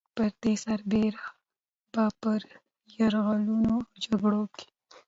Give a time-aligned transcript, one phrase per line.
[0.15, 1.25] پر دې سربېره
[1.93, 2.31] به په
[2.97, 4.67] يرغلونو او جګړو کې